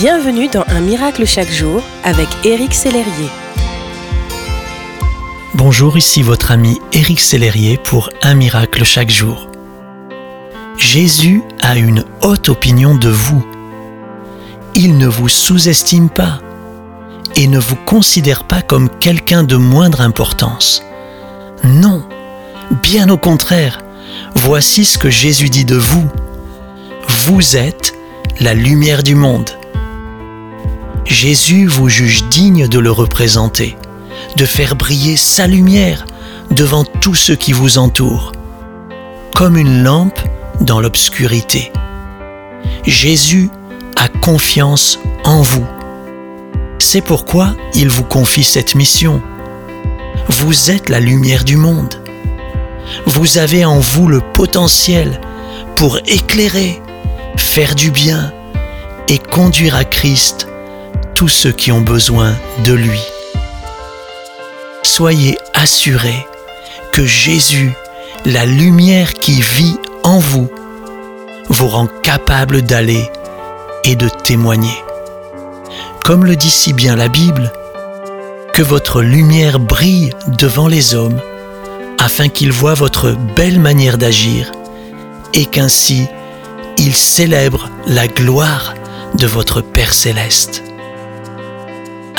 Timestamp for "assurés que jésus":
65.52-67.74